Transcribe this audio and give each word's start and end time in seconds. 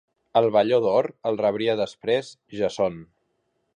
El 0.39 0.45
Velló 0.55 0.79
d'or 0.85 1.09
el 1.31 1.37
rebria 1.43 1.75
després 1.81 2.33
Jason. 2.61 2.99